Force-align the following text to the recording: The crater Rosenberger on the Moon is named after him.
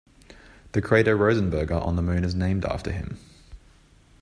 The 0.71 0.81
crater 0.81 1.15
Rosenberger 1.15 1.79
on 1.85 1.95
the 1.95 2.01
Moon 2.01 2.23
is 2.23 2.33
named 2.33 2.65
after 2.65 2.91
him. 2.91 3.19